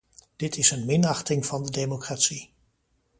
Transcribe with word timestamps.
Dit 0.35 0.57
is 0.57 0.71
een 0.71 0.85
minachting 0.85 1.45
van 1.45 1.63
de 1.63 1.71
democratie. 1.71 2.49